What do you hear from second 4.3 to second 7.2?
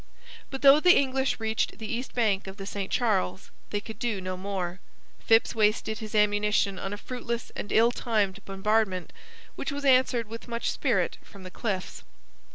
more. Phips wasted his ammunition on a